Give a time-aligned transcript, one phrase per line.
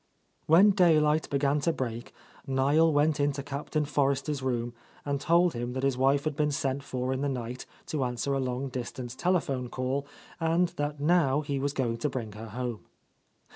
[0.47, 2.11] When daylight began to break
[2.47, 4.73] Niel went into Captain Forrester's room
[5.05, 8.33] and told him that his wife had been sent for in the night to answer
[8.33, 10.07] a long distance telephone call,
[10.39, 12.79] and that now he was going to bring her home.